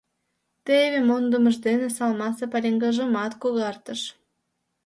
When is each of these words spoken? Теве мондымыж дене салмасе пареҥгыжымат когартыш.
Теве 0.65 0.99
мондымыж 1.09 1.55
дене 1.65 1.87
салмасе 1.97 2.45
пареҥгыжымат 2.51 3.31
когартыш. 3.41 4.01